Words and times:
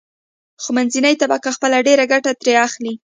خو 0.61 0.69
منځنۍ 0.77 1.15
طبقه 1.21 1.49
خپله 1.55 1.77
ډېره 1.87 2.03
ګټه 2.11 2.31
ترې 2.41 2.53
اخلي. 2.67 2.93